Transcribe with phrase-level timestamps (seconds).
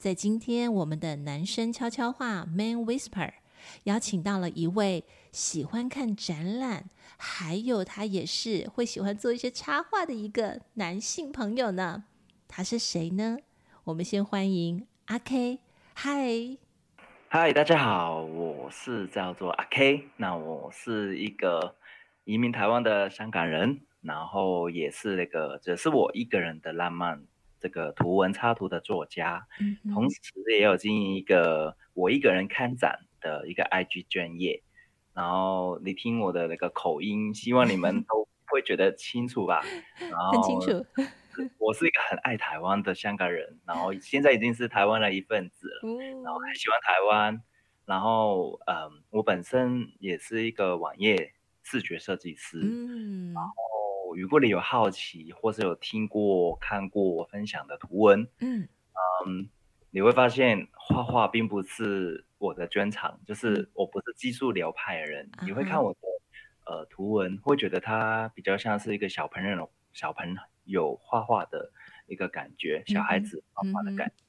[0.00, 3.34] 在今天我们的男生悄悄话 Man Whisper
[3.84, 12.04] 邀请到了一位喜欢看展览，还有他也是会喜欢做一些插画的一个男性朋友呢。
[12.48, 13.36] 他是谁呢？
[13.84, 15.58] 我们先欢迎阿 K。
[15.92, 16.56] 嗨，
[17.28, 20.08] 嗨，大家好，我是叫做阿 K。
[20.16, 21.76] 那我是一个
[22.24, 23.82] 移民台湾的香港人。
[24.00, 27.22] 然后也是那个只是我一个人的浪漫
[27.60, 30.18] 这个图文插图的作家，嗯、同时
[30.50, 34.62] 也有经营一个我一个人看展的一个 IG 专业。
[35.12, 39.62] 然后你听我的那个口音，希望你们 都会觉得清楚吧？
[39.98, 40.86] 然后很清楚。
[41.58, 47.42] 我是一个很爱台湾的香港人，然后现在已经是台湾的一份子了，嗯、然后很喜欢台湾。
[47.84, 53.52] 然后嗯，我本身也是一个网页视觉设计师，嗯，然后。
[54.16, 58.68] 如果你有好奇，或是有听过、看过我分享的图文，嗯
[59.26, 59.48] 嗯，
[59.90, 65.30] 你会发现画画并不是我的专长，就是我不是技术流派的人。
[65.40, 65.98] 嗯、你会看我的
[66.66, 71.70] 呃图文，会觉得它比较像是一个小朋友、小朋友画画的
[72.06, 74.24] 一个感觉，小孩子画画的感觉。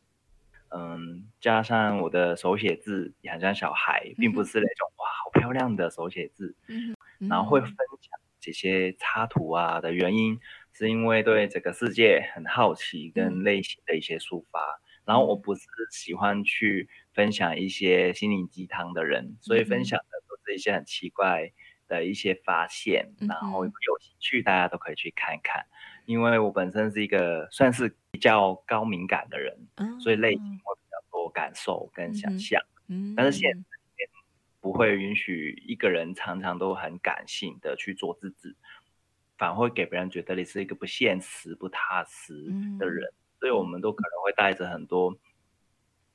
[0.69, 8.20] 嗯，嗯，加上我的手写字也很像小孩，并不是那种、嗯、哇好漂亮的手写字，嗯嗯、然后会分享。
[8.41, 10.39] 这些插图啊的原因，
[10.73, 14.59] 是因为对这个世界很好奇跟内心的一些抒发。
[14.59, 15.61] 嗯、然后我不是
[15.91, 21.51] 喜欢去分享一些心灵鸡汤的人，嗯、所以分享的都是一些很奇怪
[21.87, 23.13] 的一些发现。
[23.21, 25.63] 嗯、然后有兴趣大家都可以去看看，
[26.05, 32.59] 因为我本身是一个算是比较高敏感的人，嗯、所以内心会比较多感受跟想象。
[32.87, 33.80] 嗯，但是现在。
[34.61, 38.55] 不会允许一个人常常都很感性的去做自己，
[39.37, 42.33] 反而会给别人觉得你是一个不现实、不踏实
[42.77, 43.09] 的人。
[43.09, 45.17] 嗯、所以，我们都可能会带着很多，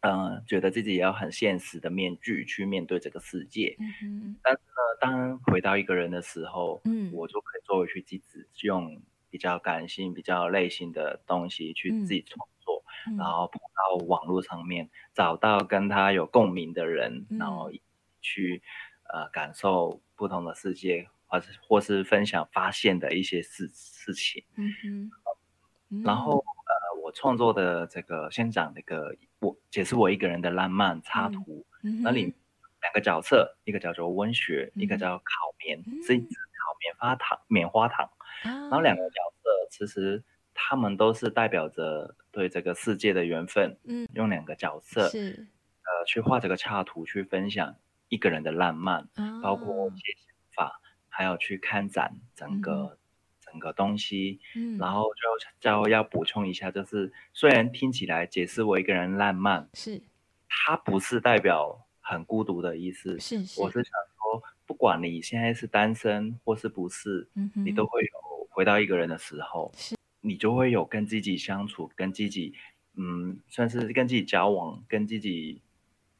[0.03, 3.77] 嗯、呃，觉得自己也要很现实的面具去面对这个世界。
[4.45, 17.73] 但是呢，当回到一个人的时候，嗯，我就可以做回去自己，用比较感性、比较内心的东西去自己创作，嗯、然后跑到网络上面找到跟他有共鸣的人，嗯、然后。
[18.27, 18.61] 去
[19.13, 24.45] 呃感受不同的世界，或是或是分享发现的一些事事情。
[24.57, 25.11] 嗯哼。
[25.89, 32.35] 嗯，然后呃，我创作的这个先讲那个我解释我一个人的浪漫插图，嗯、那里
[32.83, 35.25] 两个角色，一个叫做温雪，嗯、一个叫烤
[35.65, 38.05] 棉，嗯、是一只烤棉花糖，棉花糖。
[38.43, 40.21] 啊、然后两个角色其实
[40.53, 43.79] 他们都是代表着对这个世界的缘分。
[43.85, 44.09] 嗯。
[44.15, 45.47] 用两个角色是
[45.85, 47.77] 呃去画这个插图去分享。
[48.09, 49.09] 一个人的浪漫，
[49.43, 50.73] 包括一些想法，哦、
[51.09, 52.99] 还有去看展，整个、嗯、
[53.41, 60.01] 整个东西，嗯、然后就就要补充一下，就是虽然听起来解释我一个人浪漫，是，
[60.49, 63.61] 它不是代表很孤独的意思，是，是。
[63.61, 67.65] 我是想说，不管你现在是单身或是不是，嗯、哼。
[67.67, 72.55] 你都会有回到一个人的时候，是，你就会有跟自己相处，跟自己，
[72.95, 75.61] 嗯，算是跟自己交往，跟自己。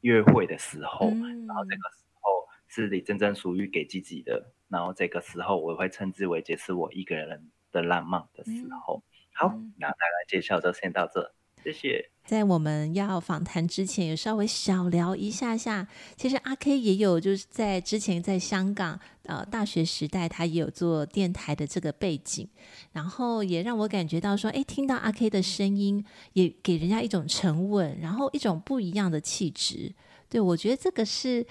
[0.07, 9.03] 约会的时候，然后这个时候是你真正属于给自己的，然后这个时候我会称之为这是我一个人的浪漫的时候。
[9.33, 12.09] 好，那大概介绍就先到这，谢谢。
[12.23, 15.87] 在我们要访谈之前，有稍微小聊一下下。
[16.15, 22.49] 其实阿 K 也有就是在之前在香港呃大学时代，他也有做电台的这个背景，
[22.91, 26.03] 然后也让我感觉到说，哎，听到阿 K 的声音，
[26.33, 29.93] 也给人家一种沉稳，然后一种不一样的气质。
[30.29, 31.45] 对，我觉得这个是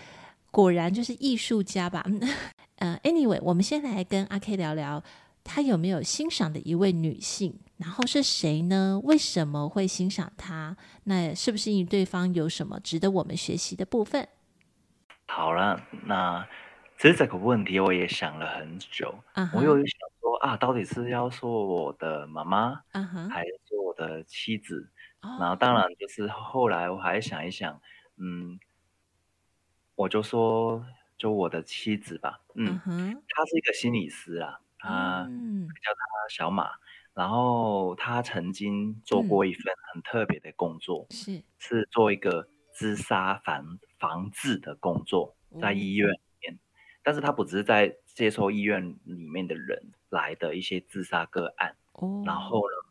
[0.50, 2.04] 果然就是艺术家吧。
[2.76, 5.02] 呃，anyway，我们先来跟阿 K 聊聊，
[5.42, 9.00] 他有没有欣赏的一位女性，然后是谁呢？
[9.02, 10.76] 为什么会欣赏她？
[11.04, 14.28] 那是不是因为对方有什么值得我们学习的部分？
[15.26, 16.46] 好了，那
[16.98, 19.14] 其实这个问题我也想了很久。
[19.34, 19.58] Uh huh.
[19.58, 23.28] 我有想说啊，到底是要说我的妈妈，uh huh.
[23.30, 24.86] 还是说我的妻子
[25.22, 25.40] ？Uh huh.
[25.40, 27.80] 然后当然就是后来我还想一想，
[28.18, 28.60] 嗯。
[29.96, 30.84] 我就说，
[31.16, 33.48] 就我的妻子吧，嗯，她、uh.
[33.50, 36.00] 是一个心理师啊，她叫她
[36.30, 36.70] 小马，
[37.14, 41.42] 然后她曾经做过一份很特别的工作，嗯、是。
[41.58, 46.54] 是做一个自杀防防治的工作，在医院里面。
[46.54, 46.58] 嗯、
[47.02, 52.85] 但是她不只是在接受医院里面的人来的一些自杀个案，哦，然后呢，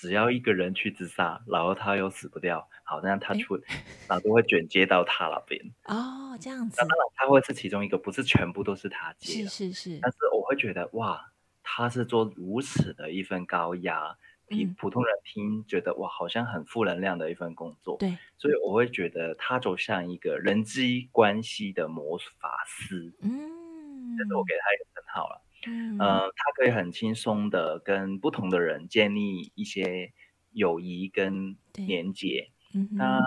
[0.00, 3.54] 只要一个人去自杀，然后他又死不掉，好，那他出，
[4.08, 5.60] 然后都会卷接到他那边。
[5.84, 6.74] 哦，这样子。
[6.78, 9.42] 那当然他会是其中一个，不是全部都是他接。
[9.44, 9.98] 是是是。
[10.00, 11.30] 但是我会觉得，哇，
[11.62, 14.16] 他是做如此的一份高压，
[14.48, 17.98] 比普通人听觉得哇，好像很负能量的一份工作。
[17.98, 18.16] 对。
[18.38, 23.12] 所以我会觉得他就像一个人际关系的魔法师。
[23.20, 24.16] 嗯。
[24.16, 25.42] 这是我给他一个称号了。
[25.66, 30.12] 嗯，呃，他可以很轻松的跟不同的人建立一些
[30.52, 32.50] 友谊跟连接。
[32.72, 33.26] 嗯，那他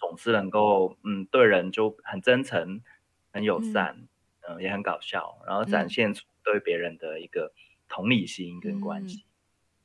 [0.00, 2.80] 总是能够，嗯，对人就很真诚、
[3.32, 4.06] 很友善，
[4.42, 7.52] 嗯、呃，也很搞笑，然后展现出对别人的一个
[7.88, 9.24] 同理心跟关系。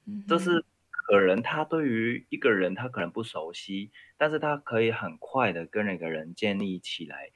[0.05, 7.31] 嗯，这是可能他对于一个人他可能不熟悉，但是他可以很快的跟那个人建立起来。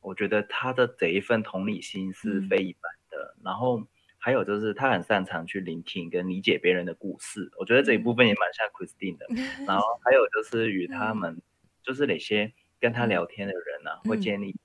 [0.00, 2.97] 我觉得他的这一份同理心是非一般。
[3.44, 3.86] 然后
[4.18, 9.26] 还有就是他很擅长去聆听跟理解别人的故事，我觉得这一部分也蛮像 Christine 的。
[9.64, 11.40] 然后还有就是与他们，
[11.82, 14.56] 就是哪些跟他聊天的人呢、啊，会建立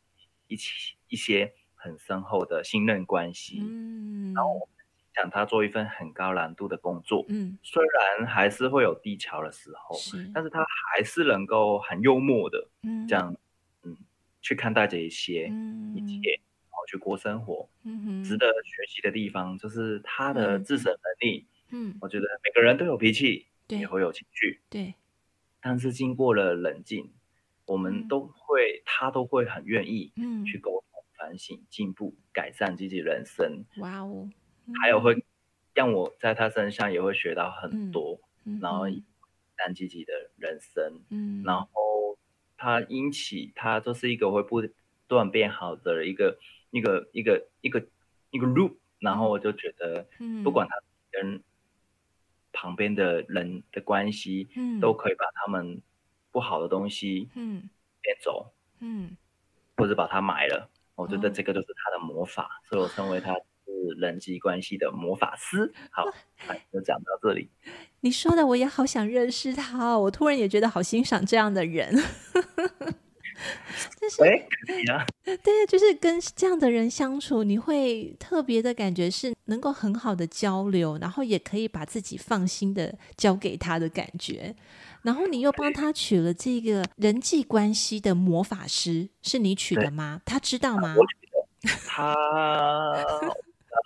[0.47, 3.59] 一起一些很深厚的信任关系。
[3.61, 4.33] 嗯。
[4.33, 4.69] 然后我
[5.13, 7.57] 想他做一份很高难度的工作，嗯。
[7.61, 9.95] 虽然还是会有低潮的时候，
[10.33, 12.67] 但是他还是能够很幽默的
[13.07, 13.35] 这样，
[13.83, 13.95] 嗯，
[14.41, 15.51] 去看待这一些
[15.95, 16.41] 一切。
[16.85, 21.47] 去过生活，嗯哼，值得学习的地方就是他的自省能力。
[21.75, 24.93] 嗯，我觉得每个人都有脾气，对，也会有情绪，对。
[25.59, 27.11] 但是经过了冷静，
[27.65, 33.63] 我们都会，他都会很愿意，嗯，去沟通、反省、进步、改善自己人生。
[33.77, 34.29] 哇哦，
[34.81, 35.25] 还有会
[35.73, 38.19] 让我在他身上也会学到很多，
[38.61, 38.91] 然后改
[39.65, 41.01] 善自己的人生。
[41.09, 42.19] 嗯，然后
[42.55, 44.61] 他因起他就是一个会不
[45.07, 46.37] 断变好的一个。
[46.73, 47.85] 一个一个一个
[48.31, 50.07] 一个 loop，然后我就觉得，
[50.43, 50.75] 不管他
[51.11, 51.39] 跟
[52.51, 55.79] 旁边的人的关系，嗯，都可以把他们
[56.31, 57.69] 不好的东西，嗯，
[58.01, 59.15] 变走，嗯，
[59.77, 60.67] 或者把它埋了。
[60.95, 65.71] 我觉得这个就是他的魔法，所以我称为他是人际关系的魔法师。
[65.91, 66.05] 好，
[66.73, 67.49] 就讲到这里。
[67.99, 71.93] 你说的我也好想认识他，我突然也觉得好欣赏这样的人。
[73.99, 74.17] 就是，
[75.23, 84.55] 对，就是跟这样的人相处，你会特别的感觉是能够很好的交流，然后也可以把自己放心的交给他的感觉。
[85.01, 90.21] 然后你又帮他取了这个人际关系的魔法师，是你取的吗？
[90.25, 90.95] 他知道吗？
[91.87, 92.15] 他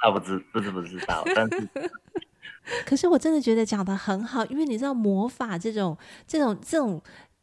[0.02, 1.70] 他不知不知不知道，但是
[2.86, 5.98] 可是我真的觉得讲得很好，因为你知道魔法这种
[6.28, 7.02] 这种这种。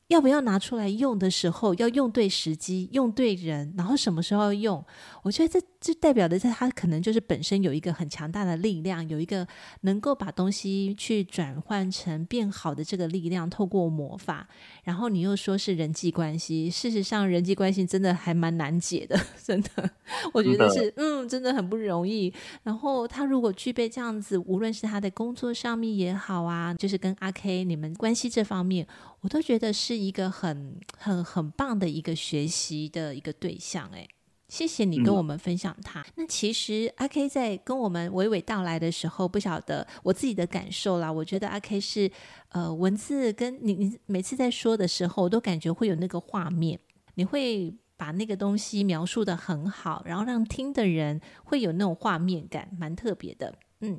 [0.09, 4.85] 要不要拿出来用的时候，要用对时机，用对人，然后什么时候要用？
[5.23, 9.47] 我觉得这这代表的是他可能就是本身有一个很强大的力量，有一个
[9.81, 14.47] 能够把东西去转换成变好的这个力量，透过魔法。
[14.83, 19.91] 然后你又说是人际关系，事实上人际关系真的还蛮难解的， 真的，
[20.35, 22.33] 我觉得是嗯，真的很不容易。
[22.63, 28.87] 然后他如果具备这样子，无论是他的工作上面也好啊，就是跟阿 K 你们关系这方面，
[29.25, 34.07] 我都觉得是一个很很很棒的一个学习的一个对象，哎。
[34.47, 36.03] 谢谢你跟我们分享他。
[36.03, 41.11] 嗯、那其实阿 K 在跟我们娓娓道来的时候，不晓得我自己的感受啦。
[41.11, 42.09] 我觉得阿 K 是
[42.51, 46.79] 呃文字跟你你每次在说的时候，我都感觉会有那个画面，
[47.15, 53.59] 你会把那个东西描述的很好，然后让听的人会有那种画面感，蛮特别的。
[53.81, 53.99] 嗯。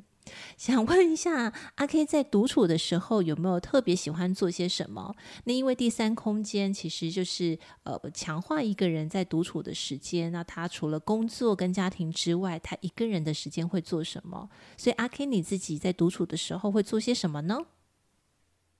[0.56, 5.14] 想问一下阿 K 在独处的时候有没有特别喜欢做些什么？
[5.44, 10.32] 那因为第三空间其实就是呃强化一个人在独处的时间。
[10.32, 14.48] 那他除了工作跟家庭之外，他一个人的时间会做什么？
[14.76, 17.58] 所以阿 K 你自己在独处的时候会做些什么呢？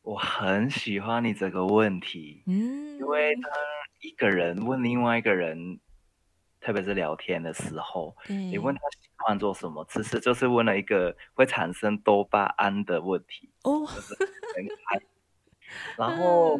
[0.02, 3.52] 我很喜欢你这个问题，嗯，因为当
[4.02, 5.80] 一个人问另外一个人。
[6.66, 13.48] 特别是聊天的时候，你问他喜欢做什么，其实就是问了一个会产生多巴胺的问题。
[13.62, 13.86] 哦，
[15.96, 16.58] 然后，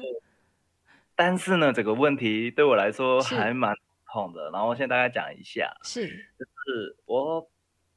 [1.17, 3.75] 但是呢，这个问题对我来说还蛮
[4.13, 4.49] 痛的。
[4.53, 6.07] 然后我先大概讲一下，是，
[6.39, 7.51] 就是我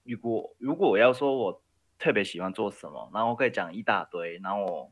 [0.03, 1.61] 如果如果我要说我
[1.99, 4.39] 特别喜欢做什么，然后我可以讲一大堆。
[4.39, 4.91] 然后，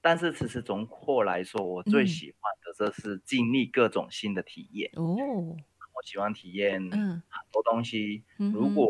[0.00, 4.90] 但是其实总括来说，我最喜欢的就是经历各种新的体验。
[4.96, 5.56] 哦。
[5.98, 8.22] 我喜欢体验很多东西。
[8.38, 8.88] 嗯、如果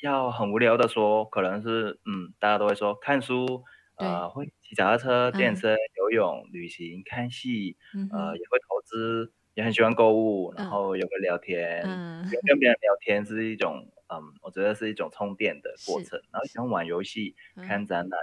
[0.00, 3.62] 要很无聊的说，可能是嗯，大家都会说看书、
[3.96, 16.18] 呃，会骑脚踏车、健身、嗯、游泳、旅行、看戏，嗯、呃，也会投资，也很喜欢购物，然后也会聊天，嗯，跟别人聊天是一种，嗯，我觉得是一种充电的过程。
[16.32, 18.18] 然后喜欢玩游戏、嗯、看展览、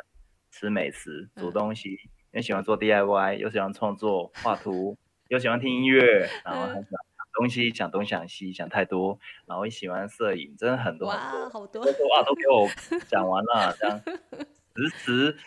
[0.50, 2.00] 吃美食、煮东西，
[2.32, 4.98] 也、嗯、喜欢做 DIY，又喜欢创作、画图，
[5.28, 12.68] 又喜欢听音乐，然后很喜欢想东西，想东想西，想太多，然后也喜欢摄影，真的很多很多，哇，好多，哇，都给我
[13.10, 14.02] 讲完了，这样。
[14.76, 15.38] 其实，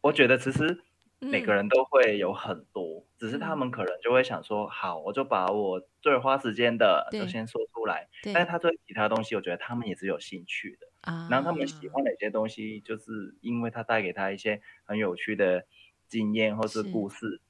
[0.00, 0.82] 我觉得其实
[1.20, 8.08] 每个人都会有很多，嗯、只是他们可能就会想说，好，我就把我最花时间的就先说出来。
[8.32, 10.88] 但是他对其他东西，我觉得他们也是有兴趣的。
[11.02, 15.64] 啊，然后他们喜欢哪些东西，就是因为他带给他一些很有趣的
[16.08, 17.40] 经验或是故事。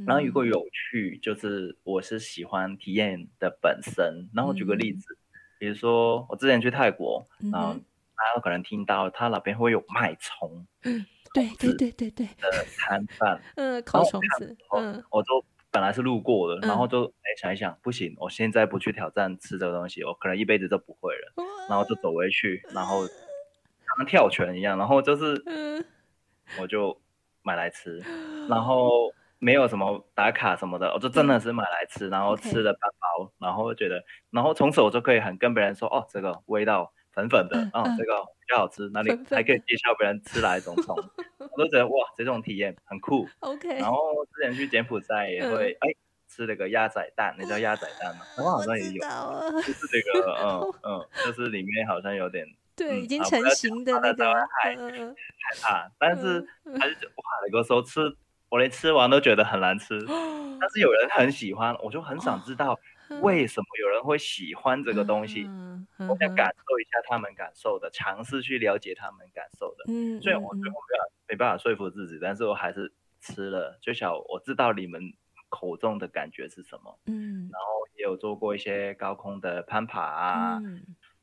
[0.00, 4.28] 嗯、然后如果有趣，就是我是喜欢体验的本身。
[4.34, 5.18] 然后举个例子，嗯、
[5.60, 7.76] 比如说我之前去泰国，然后。
[8.22, 13.06] 大家可能听到他那边会有卖虫，嗯，对对对对对的摊。
[13.18, 21.32] 贩， 嗯，烤虫子，嗯，我就本来是路过的，然后就哎想一想，不行，我现在不去挑战吃这个东西，我可能一辈子都不会了，
[21.70, 25.42] 然后就走回去，然后像跳拳一样，然后就是，
[26.60, 27.00] 我就
[27.40, 28.04] 买来吃，
[28.50, 29.09] 然后
[29.40, 36.92] 没有什么打卡什么的，我就真的是买来吃，然后吃了半包，然后觉得，然后从此我就可以很跟别人说，哦，这个味道。
[37.12, 40.94] 粉粉的，嗯，嗯，这个比较好吃，哪里 还可以介绍别人吃哪一种虫，
[41.38, 43.28] 我都觉得哇，这种体验很酷。
[43.40, 43.68] OK。
[43.68, 45.88] 然后之前去柬埔寨也会，哎，
[46.28, 49.00] 吃那个鸭仔蛋，那叫鸭仔蛋吗，我 好像也有，
[49.56, 54.32] 就是这个，嗯嗯，就是里面好像有点，对，已经成型的那个，
[54.62, 54.76] 害
[55.60, 56.46] 怕，但是
[56.78, 58.08] 还是哇，那个时候吃，
[58.50, 59.98] 我连吃完都觉得很难吃，
[60.60, 62.78] 但是有人很喜欢，我就很想知道。
[63.22, 65.44] 为什么有人会喜欢这个东西？
[65.48, 69.84] 嗯嗯、我想感受一下他们感受的，尝试去了解他们感受的。
[69.88, 73.76] 嗯，虽然我最后没办法没办法说服自己，但是我还是吃了。
[73.82, 75.12] 就想我知道你们
[75.48, 77.00] 口中的感觉是什么。
[77.06, 80.80] 嗯，然后也有做过一些高空的攀爬啊，嗯、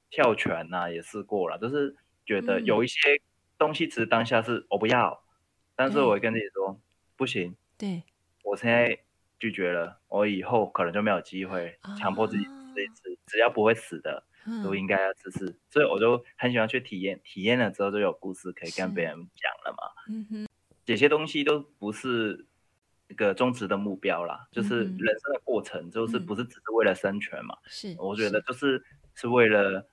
[0.10, 1.58] 跳泉啊，也试过了。
[1.58, 3.22] 就是觉得有一些
[3.58, 5.24] 东西，其实当下是我不要，
[5.74, 6.78] 但是我会跟自己说
[7.18, 7.58] 不行。
[7.78, 8.04] 对，
[8.44, 9.00] 我现在。
[9.40, 14.24] 拒绝了，我以后可能就没有机会强迫自己吃一次，只要不会死的，
[14.64, 15.56] 都应该要吃吃。
[15.70, 20.02] 所以我就很喜欢去体验，体验了之后就有故事可以跟别人讲了嘛。
[20.10, 20.48] 嗯哼，
[20.84, 22.48] 这些东西都不是
[23.10, 27.56] 一个终极的目标啦，就是人生的过程，就是不是只是为了生存嘛。
[27.68, 28.84] 是，我觉得就是
[29.14, 29.88] 是为了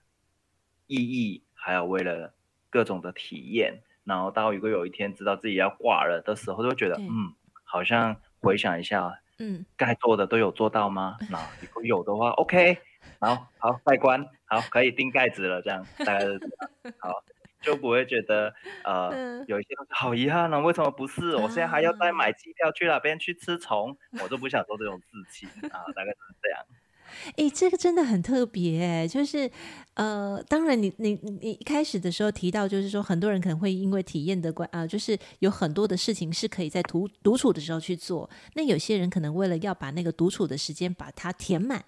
[0.87, 2.33] 意义，还有为了
[2.71, 3.83] 各种的体验。
[4.05, 7.35] 然后到如果有一天知道自己要挂了的时候，就会觉得嗯，
[7.65, 9.21] 好像回想一下。
[9.41, 11.17] 嗯，该做的都有做到吗？
[11.29, 12.79] 那如果有的话，OK，
[13.19, 16.47] 好好盖棺，好可以钉盖子了，这样大概是这
[16.87, 17.25] 样，好
[17.61, 20.61] 就不会觉得呃、嗯、有一些东西好遗憾呢、啊。
[20.61, 21.35] 为什么不是？
[21.35, 26.65] 我现在还要再买机票去那边去吃虫，我就不想做这种事情啊，大概是这样。
[27.37, 29.51] 哎，这个真的很特别，就是，
[29.95, 41.85] 呃，当然你你你一开始的时候提到，就是说很多人可能会因为体验的关啊，就是有很多的事情是可以在独独处的时候去做，那有些人可能为了要把那个独处的时间把它填满。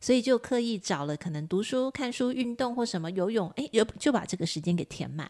[0.00, 5.28] 所以就刻意找了可能读书、看书、运动或什么游泳，哎，就就把这个时间给填满。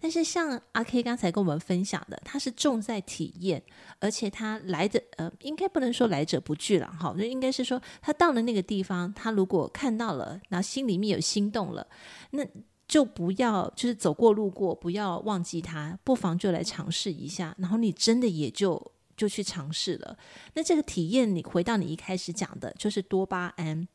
[0.00, 3.62] 但是像阿 K 刚才跟我们分享的，他是重在体验，
[3.98, 11.86] 而且他来的呃，应该不能说来者不拒了哈，就应该是说他到了那个地方，他如果看到了，然后心里面有心动了，
[12.30, 12.44] 那
[12.88, 20.16] 就不要就是走过路过，不要忘记他，不妨就来尝试一下，然后你真的也就就去尝试了。
[20.54, 23.88] 那这个体验，你回到你一开始讲的，就是多巴胺。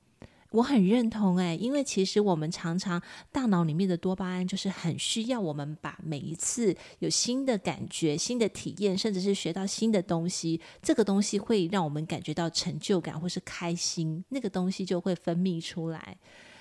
[0.52, 16.18] 我很认同哎，因为其实我们常常大脑里面的多巴胺就是很需要我们把每一次有新的感觉、新的体验，甚至是学到新的东西，这个东西会让我们感觉到成就感或是开心，那个东西就会分泌出来。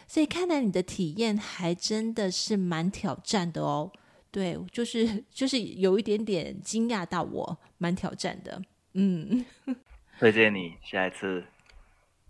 [0.07, 3.91] 所以看来你的体验还真的是蛮挑战的哦。
[4.31, 8.63] 对，就是就是有一点点惊讶到我，蛮挑战的。
[8.93, 9.45] 嗯，
[10.21, 11.43] 推荐你下一次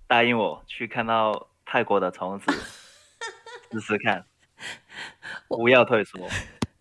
[0.07, 1.49] 答应我去看到。
[1.71, 2.53] 泰国的虫子，
[3.71, 4.25] 试试看，
[5.47, 6.19] 不要退缩。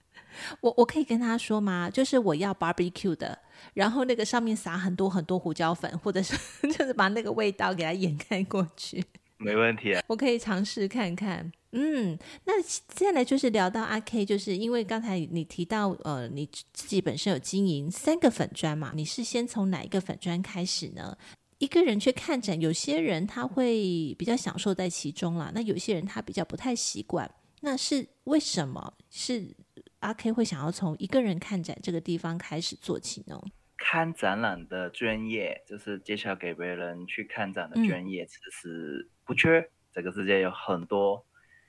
[0.61, 1.91] 我我可以跟他说吗？
[1.91, 3.37] 就是我要 barbecue 的，
[3.75, 6.35] 然后那个上面撒很多很多胡椒粉，或者是
[6.73, 9.05] 就是把那个味道给它掩盖过去。
[9.37, 11.51] 没问题啊，我可以尝试看看。
[11.71, 21.15] 嗯，那接下来就是聊到阿 K，就是因为刚才你提到呃，你自己本身有经营三个粉砖嘛，你是先从哪一个粉砖开始呢？
[21.59, 27.29] 一个人去看展，有些人他会比较享受在其中啦，那有些人他比较不太习惯，
[27.61, 28.95] 那是为什么？
[29.09, 29.55] 是
[29.99, 33.37] 阿 K 会想要从一个人看展这个地方开始做起呢？
[33.75, 39.59] 看展览的专业，就是介绍给别人去看展的专业，其实不缺。
[39.59, 41.25] 嗯、这个世界有很多，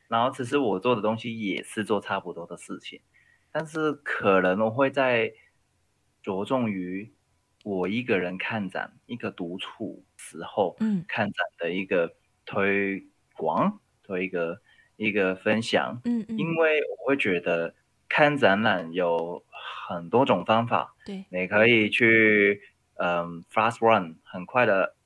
[0.06, 3.00] 然后其实我做的东西也是做差不多的事情，
[3.50, 5.32] 但是可能我会在
[6.22, 7.12] 着重于
[7.64, 12.14] 我一个人看展，一个独处时候，嗯，看展的一个
[12.44, 14.60] 推广，推一个
[14.96, 17.74] 一个分享，嗯，嗯，因为我会觉得。
[18.12, 19.44] 看展览有
[19.86, 22.60] 很多种方法，对，你可以去
[22.96, 24.96] 嗯 fast run 很快的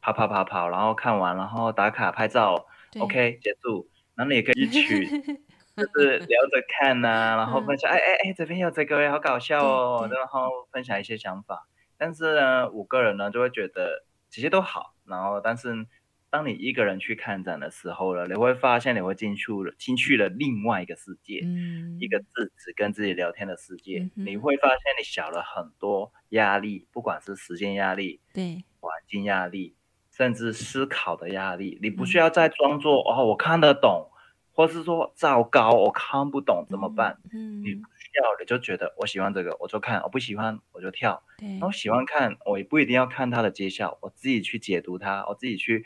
[0.00, 2.66] 跑跑跑跑，然后看完，然后打卡拍照
[2.98, 3.88] ，OK 结束。
[4.16, 5.06] 然后你也可以去，
[5.78, 11.68] 就是聊着看呐、啊，然后分享，哎哎哎，这边有这个，好搞笑哦，然后分享一些想法。
[12.00, 15.86] 但是呢，五个人呢就会觉得这些都好，然后但是。
[16.32, 24.08] 当你一个人去看展的时候呢，你会发现你会进去了，进去了另外一个世界，嗯、一个自己跟自己聊天的世界。
[24.14, 29.74] 嗯、你会发现你小了很多压力，不管是时间压力、对环境压力，
[30.12, 31.80] 甚至思考的压力。
[31.82, 34.08] 你不需要再装作、嗯、哦，我看得懂，
[34.52, 37.18] 或是说糟糕，我看不懂怎么办？
[37.32, 41.22] 嗯、你不需要，你就觉得我喜欢这个，我就看；我不喜欢，我就跳。
[41.38, 45.84] 然后喜欢看，我也不一定要看它的揭晓，我自己去解读它，我自己去。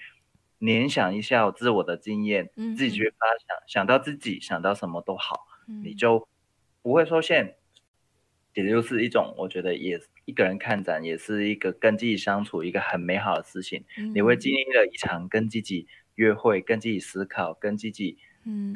[0.59, 6.26] 联想一下我自我的经验，嗯、自己去发想，想到自己想到什么都好，嗯、你就
[6.81, 7.57] 不会受限。
[8.54, 13.85] 也就是一种，我觉得也一个人看展也是一个跟自己相处一个很美好的事情。
[13.99, 18.16] 嗯、你会经历了一场跟自己约会，跟自己思考，跟自己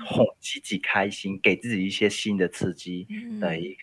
[0.05, 3.07] 哄自己开心，给自己一些新的刺激
[3.41, 3.81] 的一个。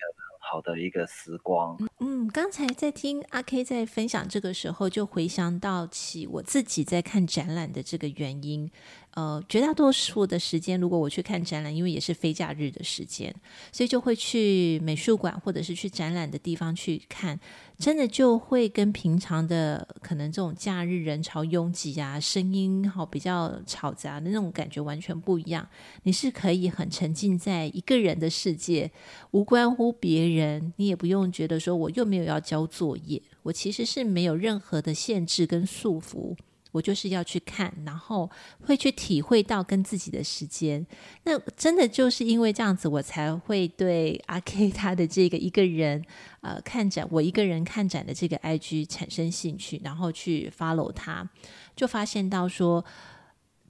[0.48, 1.76] 好的一个时光。
[2.00, 8.70] 嗯，刚才在听阿 K 在分享这个时候，就回想到起我自己在看展览的这个原因。
[9.16, 13.34] 呃，绝大多数的时间，如果我去看展览，因为也是非假日的时间，
[13.72, 17.40] 所以就会去美术馆或者是去展览的地方去看，
[17.80, 25.66] 真的就会跟平常的可能这种假日人潮拥挤啊，声音好比较吵杂的那种感觉完全不一样。
[26.04, 28.92] 你是可以很沉浸在一个人的世界，
[29.32, 36.36] 无关乎别人，你也不用觉得说我又没有要交作业，我其实是没有任何的限制跟束缚。
[36.76, 38.30] 我就是要去看，然后
[38.66, 40.86] 会去体会到跟自己的时间。
[41.24, 46.04] 那真的就是因为这样子，我才会对阿 K 他的这个一个人
[46.42, 51.30] 呃看展，我一个人看展的这个 IG 产生兴趣，然后去 follow 他，
[51.78, 52.84] 就发现到说。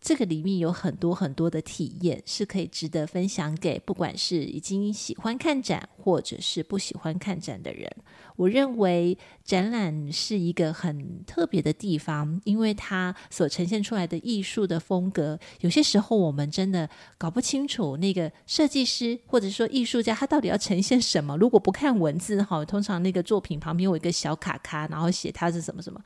[0.06, 7.92] 这个里面有很多很多的体验，是可以值得分享给不管是已经喜欢看展，或者是不喜欢看展的人。
[8.36, 16.88] 我认为展览是一个很特别的地方，因为它所呈现出来的艺术的风格，有些时候我们真的
[17.18, 21.36] 搞不清楚那个设计师或者说艺术家他到底要呈现什么。
[21.38, 26.00] 如果不看文字哈，通常那个作品旁边有一个小卡卡，然后写它是什么什么。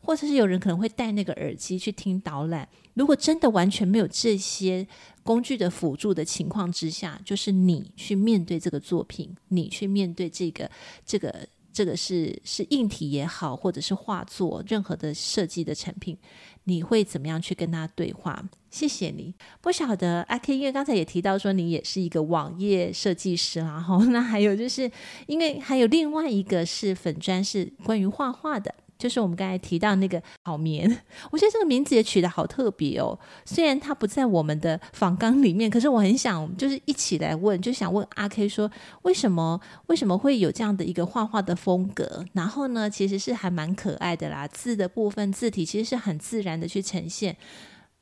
[0.00, 2.68] 或者是有人可能会戴那个耳机去听导览。
[2.94, 4.86] 如果真的完全没有这些
[5.22, 10.68] 工具的辅助的情况之下，就是你去面对这个作品，你去面对这个
[11.06, 16.18] 这个这个是是硬体也好，或者是画作，任何的设计的产品，
[16.64, 18.44] 你会怎么样去跟他对话？
[18.70, 19.32] 谢谢你。
[19.60, 24.90] 不晓得阿 K，因为刚才也提到说你也是一个网页设计师，然后那还有就是
[25.26, 28.74] 因为还有另外一个是粉砖是关于画画的。
[28.98, 30.90] 就是我们刚才提到那个好眠，
[31.30, 33.16] 我觉得这个名字也取得好特别哦。
[33.44, 38.68] 虽然它不在我们的访纲里面，可是我很想就是一起来问，就想问阿 K 说，
[39.02, 42.24] 为什么为什么会有这样的一个画画的风格？
[42.32, 47.36] 然后呢，其实是还蛮可爱的啦，字的部分字体其实是很自然的去呈现。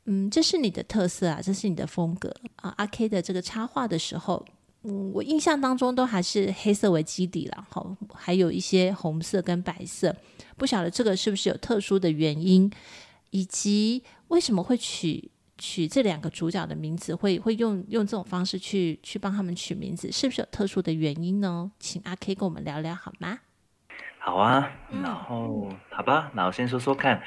[0.06, 2.72] 嗯，这是你的特色啊，这是你的风格啊。
[2.78, 4.44] 阿 K 的这个插画的时候。
[4.88, 10.14] 嗯，我印象当中都还是黑色为基底了，好，还有一些红色跟白色，
[10.56, 12.70] 不晓得这个是不是有特殊的原因，
[13.30, 21.72] 以及为什么会取取这两个主角的名字，会会用用这种方式去去帮他们取名字，是不是有特殊的原因呢？
[21.80, 23.40] 请阿 K 跟我们聊聊好吗？
[24.20, 24.70] 好啊，
[25.02, 27.22] 然后、嗯、好吧，那我先说说看，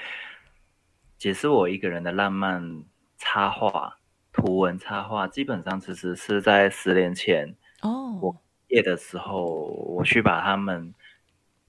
[1.17, 2.85] 解释我一个人的浪漫
[3.17, 3.98] 插画。
[4.39, 8.31] 图文插画基本上其实是在十年前哦，我
[8.67, 10.93] 毕业的时候我去把他们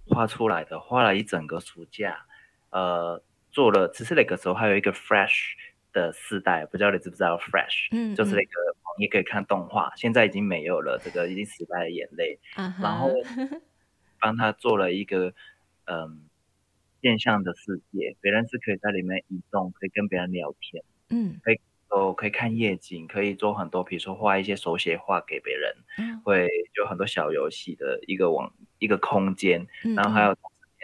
[0.07, 2.27] 画出来的，画了一整个暑假，
[2.71, 3.89] 呃，做了。
[3.93, 5.53] 其实那个时候还有一个 Fresh
[5.93, 8.51] 的世代，不知道你知不知道 Fresh，嗯，嗯，就是那个
[8.99, 12.39] 你可以看动画，现在已经没有了，这个已经时代的眼泪。
[12.55, 13.11] 啊、然后
[14.21, 15.33] 帮他做了一个
[15.87, 16.29] 嗯
[17.03, 21.61] 现象的世界，别人是可以在里面移动，可以跟别人聊天，嗯，可以。
[21.91, 30.37] 候可以看夜景，可以做很多，比如说画一些手写画给别人，嗯、会有很多小游戏的一个网一个空间，嗯、然后还有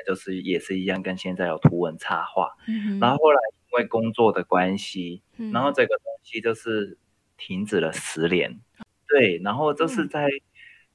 [0.06, 3.38] 就是也是一样，跟现在有图文插画，嗯、然后后来
[3.72, 6.98] 因为工作的关系，嗯、然后这个东西就是
[7.36, 10.28] 停止了十年，嗯、对，然后就是在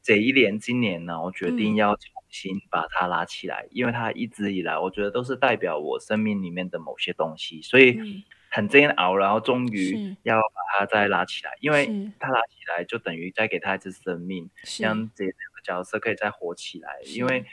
[0.02, 8.24] 这一年今年呢，我决定要重新把它拉起来，嗯、因为它一直以来我觉得都是代表我生命里面的某些东西，所以。
[8.51, 11.85] 嗯很煎熬，然后终于要把它再拉起来，因为
[12.19, 14.49] 它拉起来就等于再给它一次生命，
[14.81, 16.99] 让这两个角色可以再活起来。
[17.15, 17.45] 因为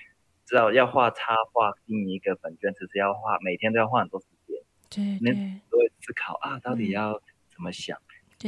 [0.45, 4.57] 知道要画插画，印一个本卷，其实要画，每天都要花很多时间。
[4.91, 7.97] 对，你都会思考啊，到底要怎么想？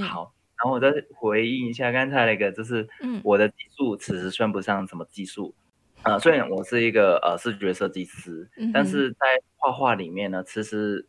[0.09, 2.89] 好，然后我再回应一下刚才那个，就是
[3.23, 5.55] 我的技术其实算不上什么技术，
[6.03, 9.19] 呃，虽然我是一个呃视觉设计师，但是在
[9.57, 11.07] 画画里面呢，其实。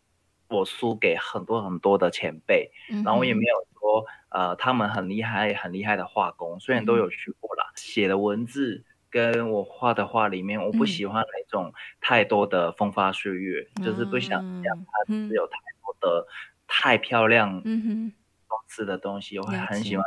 [0.52, 2.70] 我输给很多很多的前辈，
[3.04, 16.28] 然后我也没有说，呃，他们很厉害很厉害的画工，虽然都有学过啦，写的文字跟我画的画里面，我不喜欢那种太多的风花雪月，就是不想讲它是有太多的
[16.68, 20.06] 太漂亮装饰的东西，我会很喜欢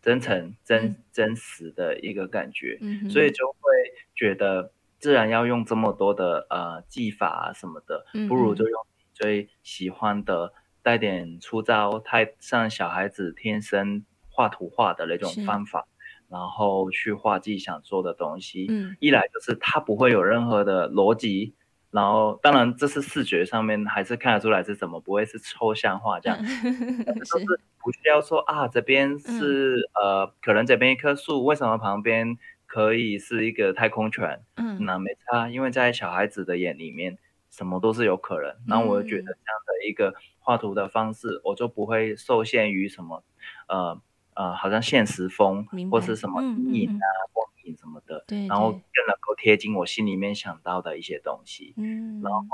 [0.00, 2.78] 真诚真真实的一个感觉，
[3.10, 3.70] 所以就会
[4.14, 8.86] 觉得，自然要用这么多的呃技法啊什么的，不如就用。
[9.18, 15.88] 最喜欢的带点粗糙，太像小孩子天生画图画的那种方法，
[16.28, 18.66] 然后去画自己想做的东西。
[18.70, 21.52] 嗯，一来就是它不会有任何的逻辑，
[21.90, 27.44] 然后当然这是视觉上面还是看得出来是什么，不会是抽象画这样，就是
[27.82, 34.40] 不需要说啊这边是、嗯、呃可能这边一棵树，为什么旁边可以是一个太空船？
[34.56, 37.18] 嗯，那没差，因为在小孩子的眼里面。
[37.58, 43.24] 什么都是有可能，那我就觉得这样的一个画图的方式，嗯、我就不会受限于什么，
[43.66, 44.00] 呃
[44.34, 46.94] 呃，好像现实风或是什么影啊、嗯。
[46.94, 51.74] 嗯、光影什么的，对对，然后更能够贴近我心里面想到的一些东西。
[51.76, 52.48] 嗯，然后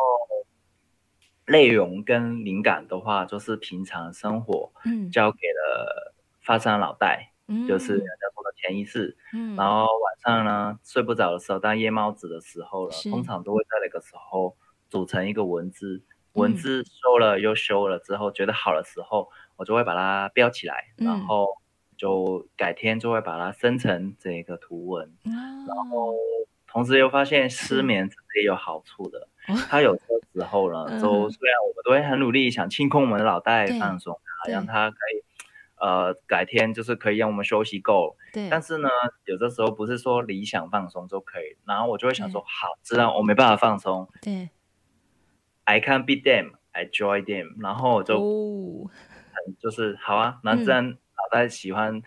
[1.46, 4.72] 内容跟灵感的话，就是平常生活
[5.12, 9.18] 交给了发散脑袋，嗯、就是人家说的潜意识。
[9.34, 14.56] 嗯，然后晚上呢睡不着的时候，当夜猫子的时候了，通常都会在那个时候。
[14.94, 16.04] 组成一个文字，
[16.34, 21.48] 文字修了又修了之后，嗯、觉得好的时候，我就会把它标起来，嗯、然后
[21.96, 25.12] 就改天就会把它生成这个图文。
[25.24, 25.76] 嗯、然。
[25.90, 26.14] 后
[26.68, 30.02] 同时又发现失眠也有好处的，嗯、 它有的
[30.32, 34.16] 时候呢，嗯、就虽然我们都会很努力想清空我们的脑袋放松，
[34.48, 34.64] 让。
[34.64, 35.22] 它可以
[35.76, 38.16] 呃改天就是可以让我们休息够。
[38.32, 38.60] 对但。
[38.62, 38.88] 是呢，
[39.26, 44.48] 有的时候不是说理想放松就可以，然后我就会想说，好，既然我没办法放松，对。
[45.64, 47.60] I can't beat them, I join them。
[47.62, 48.90] 然后我就，哦、
[49.58, 52.02] 就是好啊，那自然脑袋喜欢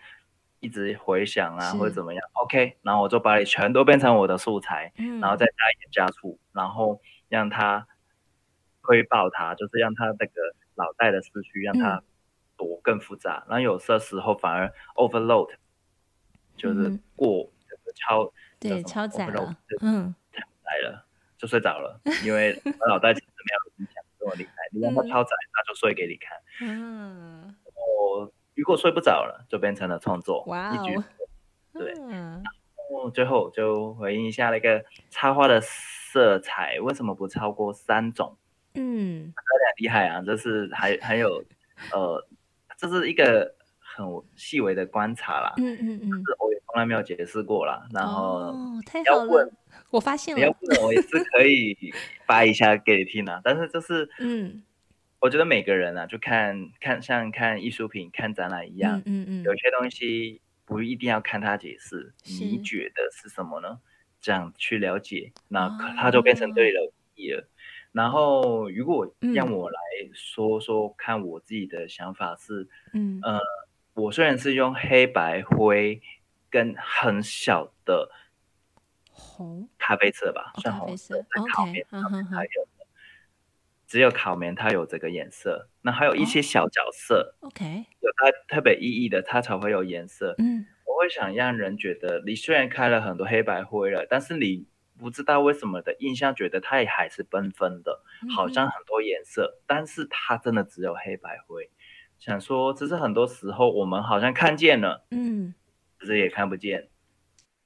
[0.60, 2.76] 一直回想啊，嗯、或者怎么样，OK。
[2.82, 7.86] 然后我就把你全都变成我的素材，嗯、然后再加一点加醋，然后让它
[8.82, 10.32] 推爆它，就是让它那个
[10.76, 12.02] 脑袋的思绪让它
[12.56, 13.44] 多更复杂。
[13.46, 15.50] 嗯、然后有些时候反而 overload，
[16.56, 21.04] 就是过就是超对超载了，嗯，太载了。
[21.36, 23.14] 就睡着了，因为脑袋
[23.48, 24.52] 没有影响，跟我离开。
[24.72, 26.36] 你让他超载，他就睡给你看。
[26.60, 27.54] 嗯。
[27.74, 30.44] 我如果睡不着了，就变成了创作。
[30.44, 31.04] 哇哦。
[31.72, 31.92] 对。
[31.92, 32.42] 然
[32.90, 38.36] 后最后就回应一下那个插画的色彩，为什么不超过三种？
[38.74, 39.24] 嗯。
[39.24, 40.22] 有点厉害啊！
[40.26, 41.44] 这是还还有
[41.92, 42.26] 呃，
[42.76, 44.04] 这是一个很
[44.36, 45.54] 细微的观察啦。
[45.56, 46.10] 嗯嗯嗯。
[46.40, 47.86] 我也从来没有解释过啦。
[47.92, 48.38] 然后。
[48.38, 49.50] 哦，太好了。
[49.90, 51.76] 我发现了，你要问我也是可以
[52.26, 54.62] 发一下给你听啊，但是就是， 嗯，
[55.20, 63.78] 我觉得每个人啊，就看看像看艺术品、看展览一样，嗯嗯，嗯有些东西不一定要看他解释，你觉得是什么呢？
[64.20, 67.40] 这样去了解，那他就变成对了意义了。
[67.40, 67.48] 哦、
[67.92, 69.78] 然后如果让我来
[70.12, 73.40] 说说看我自己的想法是，嗯呃，
[73.94, 76.02] 我虽然是用黑白灰
[76.50, 78.10] 跟很小的。
[79.18, 81.26] 红咖啡色吧，算红色。
[81.52, 82.68] 烤棉还有，
[83.86, 85.68] 只有烤棉它有这个颜色。
[85.82, 90.34] 那还有一些小角色，OK，有它特别意义的，它才会有颜色。
[90.38, 94.66] 嗯，我会想让人觉得，你虽然开了很多黑白灰了，但是你
[94.98, 98.02] 不知道为什么的印象，觉得它也还是缤纷的，
[98.34, 101.70] 好像很多颜色，但是它真的只有黑白灰。
[102.18, 105.54] 想说，这是很多时候我们好像看见了，嗯，
[105.98, 106.88] 可是也看不见。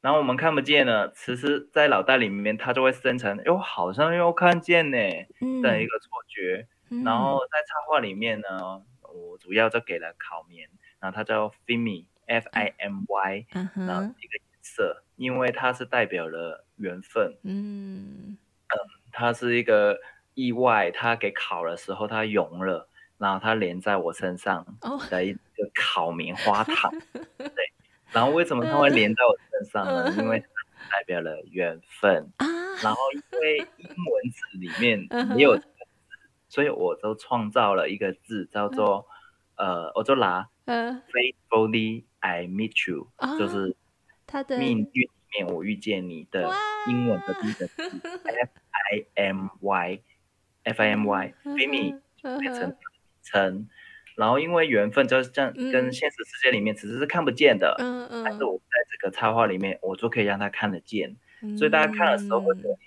[0.03, 4.99] 然后我们看不见呢，其实，在脑袋里面，它就会生成，哟，好像又看见呢，
[5.63, 6.67] 的一个错觉。
[6.91, 10.69] 嗯、然后在插画里面呢，我主要就给了烤棉，
[11.01, 17.39] 然后它叫 Fimy F I M Y，然后一个颜色，因为它是代表了缘分。
[17.45, 18.77] 嗯嗯，
[19.13, 19.99] 它是一个
[20.35, 22.89] 意外，它给烤的时候它融了，
[23.19, 24.67] 然后它连在我身上
[25.09, 25.39] 的一个
[25.75, 26.93] 烤棉花糖。
[27.39, 27.73] 对，
[28.13, 30.15] 然后为什么它会连在我身上呢？
[30.19, 32.33] 因为它代表了缘分。
[32.83, 35.07] 然后因为英文字里面
[35.39, 35.61] 也有。
[36.49, 39.07] 所以我就创造了一个字，叫做、
[39.57, 43.75] 嗯、呃，我就拿 faithfully I meet you，、哦、就是
[44.27, 46.53] 他的命运里面我遇见你的
[46.89, 47.83] 英文的第一个字
[48.29, 52.77] F I M Y，F I M Y，Fimy 变成
[53.23, 53.67] 称，
[54.17, 62.79] 然后因为缘分就是这样，跟现实世界里面其实是看不见的，嗯嗯，但是我在这个插画里面，我就可以让他看得见，嗯、所以大家看的时候会觉得。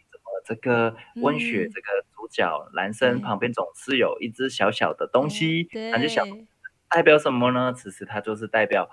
[0.47, 6.23] 这个温雪，这个主角男生旁边总是有一只小小的东西，他就想
[6.88, 7.73] 代表什么呢？
[7.75, 8.91] 其实它就是代表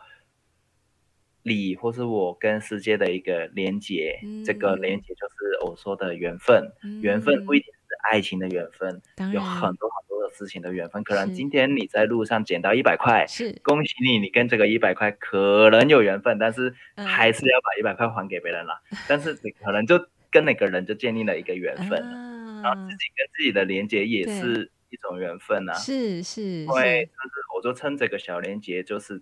[1.43, 4.19] 你或是我跟世界的一个连接。
[4.25, 9.01] 嗯、这个连接就是我说的缘分，嗯、缘分不一定是爱情的缘分，
[9.33, 11.03] 有很多很多的事情的缘分。
[11.05, 18.83] 可能今天你在路上捡到一百块，是恭喜你，你跟这个一百块可能有缘分，但是还是要把一百块还给别人了。
[18.91, 20.05] 嗯、但是你可能就。
[20.33, 25.75] 跟那个人就建立了一个缘分，啊、然后自己跟自己的连接也是一种缘分啊。
[25.75, 29.21] 是是，因为就是我就称这个小连接就是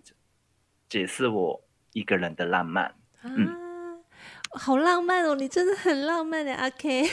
[0.87, 2.85] 解释我一个人的浪漫。
[2.85, 4.01] 啊、嗯，
[4.51, 5.35] 好浪漫哦！
[5.35, 7.03] 你真的很浪漫的阿 K。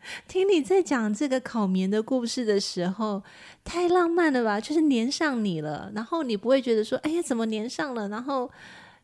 [0.28, 3.22] 听你在讲这个烤棉的故事的时候，
[3.64, 4.60] 太浪漫了吧？
[4.60, 8.08] 就是黏上你了，然后你不会觉得说，哎呀，怎么黏上了？
[8.08, 8.50] 然后。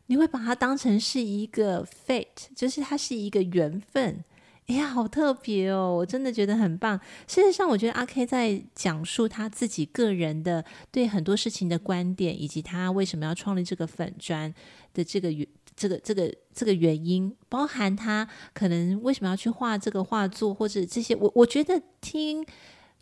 [0.07, 4.23] 你会把它当成是一个 fate，就是它是一个缘分。
[4.67, 5.95] 哎呀，好特别哦！
[5.97, 6.99] 我真的觉得很棒。
[7.27, 14.53] 事实上，我觉得阿 K 在讲述他自己个人的对很多事情的观点，以及他为什么要创立这个粉专
[14.93, 22.45] 的这个原这个这个这个原因，包含他可能为什么要去画这个画作，或者这些，我我觉得听。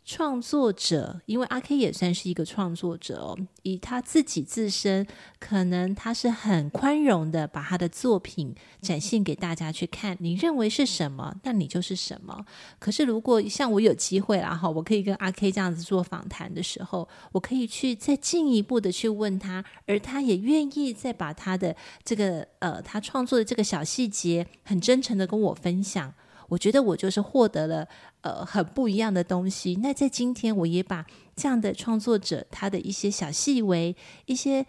[0.06, 3.38] 创作者，因为阿 K 也算是一个创作者哦。
[3.62, 5.08] 以他自己自身，
[5.40, 10.18] 可能他是很宽容的，把他的作品展现给大家去看。
[10.20, 12.46] 你认为是什么，那你就是什么。
[12.80, 26.14] 可是如果像我有机会啦哈，我可以跟阿 K 这样子做访谈的时候，我可以去再进一步的去问他，而他也愿意再把他的这个呃他创作的这个小细节，很真诚的跟我分享。
[26.50, 27.88] 我觉得我就是获得了
[28.22, 29.76] 呃很不一样的东西。
[29.82, 34.66] 那在今天，我也把这样的创作者他的一些小细微、一些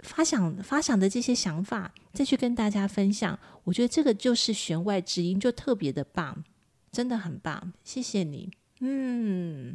[0.00, 3.38] 发想、发想的这些想法，再去跟大家分享。
[3.64, 6.44] 我觉得这个就是弦外之音，就特别的棒，
[6.92, 7.72] 真的很棒。
[7.82, 9.74] 谢谢你，嗯，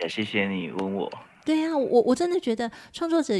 [0.00, 1.12] 也谢谢你问我。
[1.44, 3.34] 对啊，我我真的觉得创作者。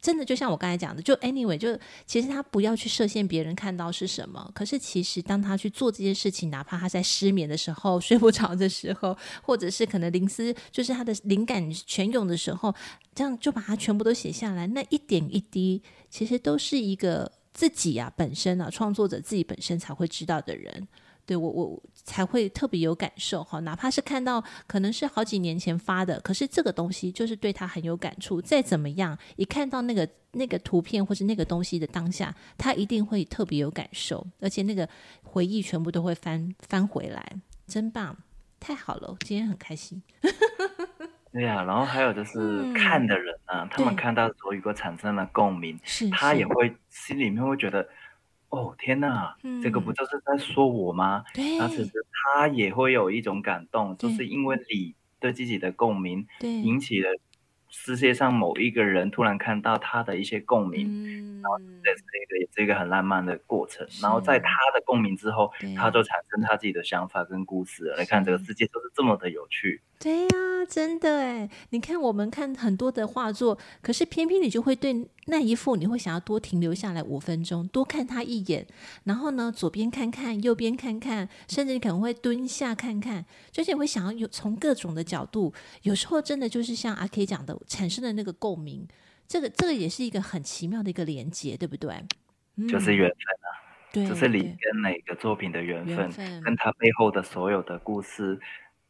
[0.00, 12.74] 真的就像我刚才讲的，就 anyway，就其实他不要去设限别人看到是什么，可是其实当他去做这件事情，哪怕他在失眠的时候、 睡不着的时候，或者是可能灵思就是他的灵感泉涌的时候，
[13.14, 20.86] 这样就把它全部都写下来，那一点一滴，其实都是一个自己啊本身啊创作者自己本身才会知道的人。
[21.28, 28.40] 对我，我才会特别有感受哈，哪怕是看到可能是好几年前发的，可是这个东西就是对他很有感触。
[28.40, 34.88] 再怎么样，一看到那个那个图片或是那个东西的当下，他一定会特别有感受，而且那个
[35.22, 37.22] 回忆全部都会翻翻回来，
[37.66, 38.16] 真棒，
[38.58, 40.02] 太好了，今天很开心。
[41.30, 47.86] 对呀、啊，然后还有就是看的人啊，嗯、他们看到的时候如果产生了共鸣，是他也会心里面会觉得。
[48.50, 51.24] 哦天哪，嗯、这个不就是在说我吗？
[51.58, 51.90] 那其实
[52.34, 57.10] 他也会有一种感动，就是因为你对自己的共鸣，引起了
[57.68, 63.86] 世界上某一个人突然看到他的一些共鸣，嗯、然后这是一个也是一个很浪漫的过程。
[64.00, 67.96] 然后在他的共鸣之后，他就产生他自己的想法跟故事了。
[67.96, 69.82] 来看这个世界就是这么的有趣。
[70.00, 71.50] 对呀、啊，真的哎！
[71.70, 78.64] 你看，我们看很多的画作，可是偏偏你就会对那一幅，你会想要多停留下来五分钟，多看他一眼，
[79.02, 88.86] 然后呢，左边看看，右边看看，甚至你可能会蹲下看看，就是你会想要有从各种的角度，有时候真的就是像阿 K 讲的，产生的那个共鸣，
[89.26, 91.92] 这个这个也是一个很奇妙的一个连接，对不对？
[92.68, 93.48] 就是缘分啊，
[93.92, 96.08] 对，就是你跟哪个作品的缘分
[96.44, 98.38] 跟他背后的所有的故事。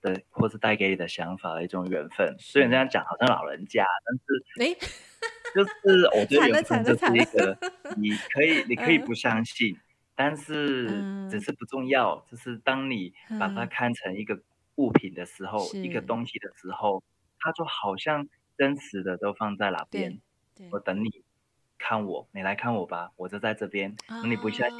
[0.00, 2.34] 的，或是带给你的想法的一种缘分。
[2.38, 4.78] 虽然这样讲好像老人家，但是，
[5.54, 7.58] 就是我觉得缘分就是一个，
[7.96, 9.76] 你可以你可以不相信，
[10.14, 10.86] 但是
[11.30, 12.24] 只是不重要。
[12.30, 14.40] 就是当你把它看成一个
[14.76, 17.02] 物品的时候，一个东西的时候，
[17.40, 20.20] 它就好像真实的都放在哪边，
[20.70, 21.10] 我等你
[21.78, 23.96] 看我，你来看我吧，我就在这边。
[24.08, 24.78] 那、哦、你不相信？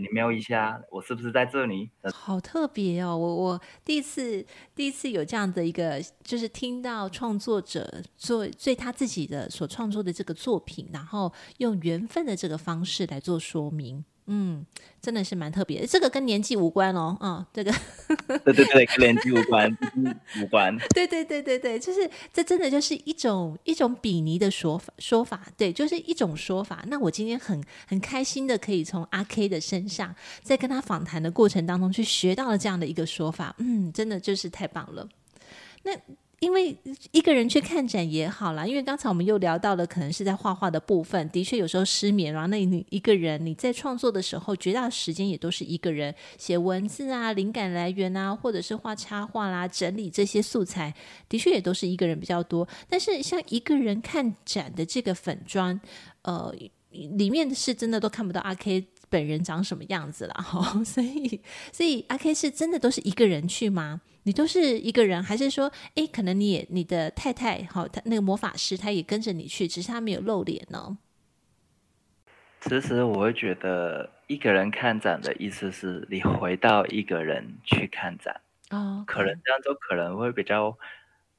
[0.00, 1.90] 你瞄一下，我是不是在这里？
[2.12, 3.16] 好特别哦！
[3.16, 14.04] 我我第一次第一次有这样的一个，就是听到创作者做对他自己的所创作的这个作品，然后用缘分的这个方式来做说明。
[14.32, 14.64] 嗯，
[15.02, 17.72] 真的是蛮特别的，这个跟年纪无关哦，嗯，这个，
[18.44, 19.68] 对对对，跟年纪无关，
[20.40, 26.84] 无关， 对对对对对，就是这真的就是一种一种比拟的说法说法，对，就是一种说法。
[26.86, 35.08] 那我今天很很开心的可以从阿 K 的身上，在跟他访谈的过程当中去学到了这样的一个说法，嗯，真的就是太棒了。
[35.82, 35.92] 那。
[36.40, 36.74] 因为
[37.12, 50.94] 一个人去看展也好啦，因为刚才我们又聊到了，可能是在画画的部分，的确有时候失眠，然后那你一个人你在创作的时候，绝大时间也都是一个人写文字啊，灵感来源啊，或者是画插画啦，整理这些素材，
[51.28, 52.66] 的确也都是一个人比较多。
[52.88, 55.78] 但是像一个人看展的这个粉砖，
[56.22, 56.54] 呃，
[56.90, 61.38] 里面是真的都看不到阿 K 本人长什么样子了哈，所 以
[61.70, 64.00] 所以阿 K 是真的都是一个人去吗？
[64.24, 70.98] 你都是一个人，还是说，哎，可能你也你的太太，好，他那个魔法师，他也跟着你去，只是他没有露脸呢？
[72.60, 80.76] 其实我会觉得，一个人看展的意思是你回到一个人去看展哦，可能这样就可能会比较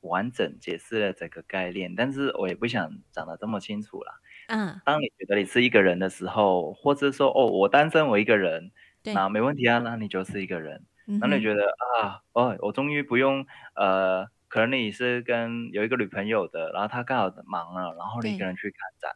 [0.02, 4.20] 完整解释了这个概念，但是我也不想讲的这么清楚了。
[4.48, 8.72] 嗯，当你觉得你是一个人的时候，或者说，哦，我单身，我一个人，
[9.04, 10.84] 那没问题啊，那你就是一个人。
[11.06, 11.64] 那你觉得
[12.02, 19.16] 啊，哦，我终于不用呃，可能你是跟有一个女朋友的，然后她刚好忙了，然后你一个人去看展，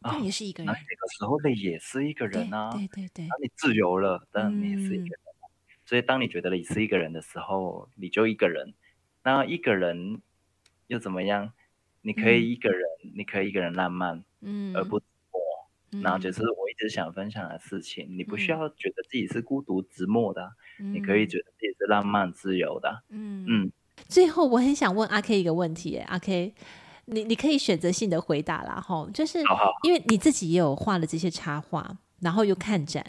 [0.00, 0.66] 那也是一个人。
[0.66, 5.20] 那那个时候你也是一个人啊，对对对，那你自由了，但你也是一个人。
[5.42, 5.50] 嗯、
[5.84, 8.74] 所以当你觉得你是一个人的时候，你就一个人。
[9.22, 10.22] 那一个人
[10.86, 11.52] 又怎么样？
[12.02, 15.02] 你可以一个人，嗯、你可以一个人浪漫，嗯，而不。
[16.02, 23.02] 然后就是我一直想分享的事情，嗯、你不需要觉得自己是孤独寂寞的，嗯、你可以觉得自己是浪漫自由的。
[23.10, 23.72] 嗯嗯。
[24.08, 26.54] 最后，我很想问阿 K 一个问题，阿 K，
[27.06, 29.38] 你你可以选择性的回答啦，哈，就是
[29.82, 33.04] 因为你自己也有画了这些插画，然后又看展，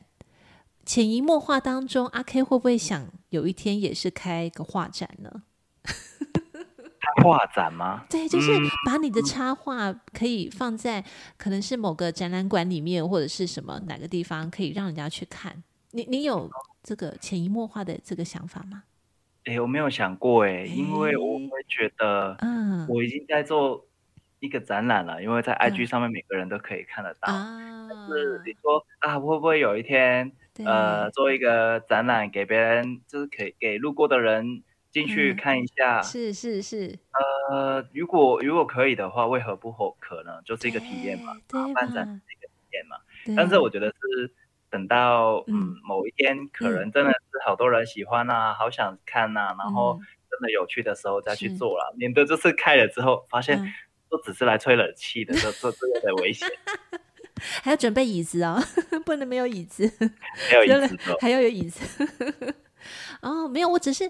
[0.86, 5.44] 潜移默化当中，阿 K 会不会想有一天也是开一个画展呢？
[7.24, 8.06] 画展吗？
[8.10, 8.52] 对，就是
[8.86, 11.04] 把你的插画可以放在
[11.38, 15.64] 可能是某个展览馆里面，或者是什么哪个地方可以让人家去看。
[15.92, 16.50] 你你有
[16.84, 18.84] 这个潜移默化的这个想法吗？
[19.46, 23.86] 哎，我没有想过哎，因为我会觉得，嗯，我已经在做
[24.40, 27.34] 一个展览了，因为在 IG 上面每个人都可以看得到。
[27.34, 30.32] 嗯、但是你说啊，会不会有一天，
[30.66, 34.64] 呃，做一个展览给别人，就是可以给路过的人。
[34.98, 36.98] 进去看一下，嗯、是是是，
[37.52, 40.42] 呃，如果如果可以的话，为何不可呢？
[40.44, 41.34] 就是一个体验嘛，
[41.76, 42.98] 办展是一个体验嘛。
[43.36, 44.34] 但是我觉得是
[44.72, 50.00] 等到嗯，嗯某一天，可能真的是好多人喜欢啊，嗯、好想看呐、啊，然后
[50.32, 53.72] 真的有趣的时候再去做了，免得就是开了之后发现
[54.10, 56.50] 都只是来吹冷气的，这这这有点危险。
[57.62, 58.60] 还要准备椅子哦，
[59.06, 59.84] 不能没有椅子，
[60.50, 62.04] 没有椅子，还要有椅子。
[63.22, 64.10] 哦，没有，我只是。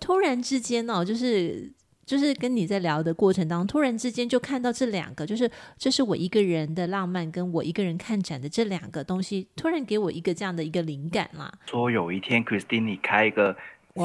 [0.00, 1.72] 突然之间哦，就是
[2.04, 11.52] 就是跟你在聊的过程当中，突然之间就看到这两个，就是这是我一个人的浪漫，跟我一个人看展的这两个东西，突然给我一个这样的一个灵感啦。
[11.66, 13.56] 说有一天，Christine 你开一个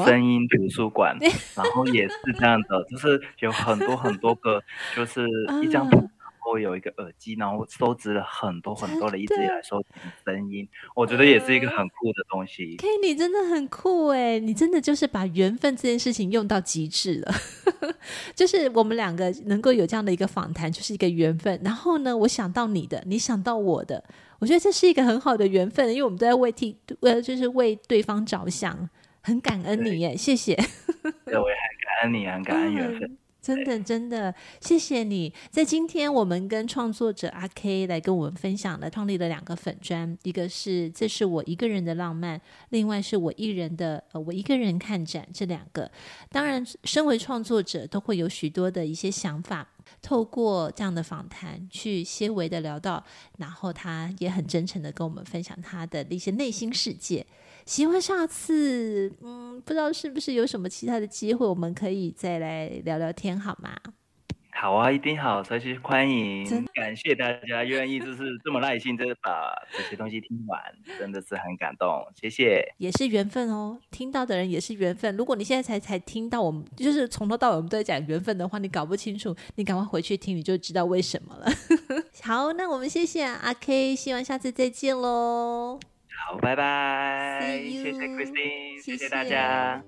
[0.04, 1.16] 声音图书馆，
[1.54, 4.62] 然后也是这样的，就是有很多很多个，
[4.96, 5.28] 就是
[5.62, 6.08] 一张图。
[6.50, 9.88] 会有一个耳机，然后收集了很多很多的一直以来收集
[10.24, 12.76] 声音，我觉得也是一个很酷的东西。
[12.76, 17.34] K，你真的很酷哎，你真的就是把缘分这件事情用到极致了。
[18.34, 21.60] 就是我们两个能够有这样的一个访谈，就是一个缘分。
[21.64, 24.02] 然后呢，我想到你的，你想到我的，
[24.38, 28.88] 我觉得这是一个很好的缘分，因为我们都在为替呃，就是为对方着想，
[29.22, 30.54] 很感恩你耶，谢谢。
[31.24, 33.18] 对，我也很感恩你，很感恩缘分。
[33.42, 45.90] 真的，真的，谢谢你在今天我们跟创作者阿 K 来跟我们分享了创立了两个粉专，一个是这是我一个人的浪漫，另外是我一人的呃我一个人看展，这两个
[46.30, 49.66] 当然身为创作者都会有许多的一些想法，
[50.00, 53.04] 透过这样的访谈去些微的聊到，
[53.38, 57.26] 然后他也很真诚的跟我们分享他的一些内心世界。
[57.64, 63.76] 希望下次，嗯，不知道是不是有什么其他的机会，我们可以再来聊聊天，好吗？
[64.54, 66.44] 好啊，一定好，随时欢迎。
[66.74, 70.60] 感谢大家愿意就是这么耐心，的把这些东西听完，
[70.98, 71.88] 真的是很感动，
[72.20, 72.62] 谢谢。
[72.76, 75.16] 也是缘分哦，听到的人也是缘分。
[75.16, 81.46] 如果你现在才才听到我们，就是从头到尾我们都在讲缘分的话，你搞不清楚，你赶快回去听，你就知道为什么了。
[82.22, 85.80] 好，那我们谢谢阿 K，希望下次再见喽。
[86.18, 87.60] 好，拜拜。
[87.62, 89.82] 谢谢 Christine，谢谢大家。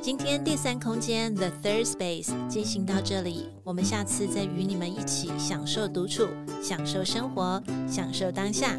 [0.00, 6.28] 今天第三空间 The Third Space 进行到这里，我们下次再与你们一起享受独处，
[6.62, 8.76] 享受生活，享受当下。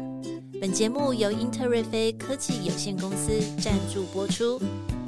[0.60, 4.60] 本节目由英特瑞飞科技有限公司赞助播出。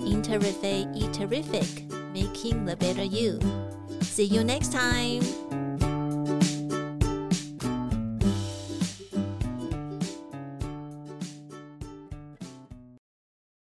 [0.05, 3.39] 英特瑞飞 E Terrific，Making the Better You。
[4.03, 5.23] See you next time.